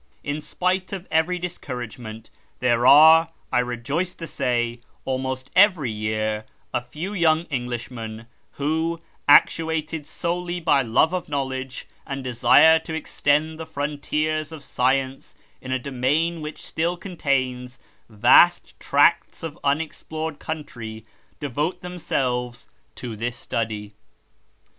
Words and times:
In 0.23 0.41
spite 0.41 0.91
of 0.93 1.07
every 1.11 1.37
discouragement, 1.37 2.31
there 2.57 2.87
are, 2.87 3.29
I 3.53 3.59
rejoice 3.59 4.15
to 4.15 4.25
say, 4.25 4.79
almost 5.05 5.51
every 5.55 5.91
year 5.91 6.45
a 6.73 6.81
few 6.81 7.13
young 7.13 7.45
Englishmen 7.51 8.25
who, 8.53 8.99
actuated 9.29 10.07
solely 10.07 10.59
by 10.59 10.81
love 10.81 11.13
of 11.13 11.29
knowledge 11.29 11.85
and 12.07 12.23
desire 12.23 12.79
to 12.79 12.95
extend 12.95 13.59
the 13.59 13.67
frontiers 13.67 14.51
of 14.51 14.63
science 14.63 15.35
in 15.61 15.71
a 15.71 15.77
domain 15.77 16.41
which 16.41 16.65
still 16.65 16.97
contains 16.97 17.77
vast 18.09 18.79
tracts 18.79 19.43
of 19.43 19.59
unexplored 19.63 20.39
country, 20.39 21.05
devote 21.39 21.81
themselves 21.81 22.67
to 22.95 23.15
this 23.15 23.37
study. 23.37 23.93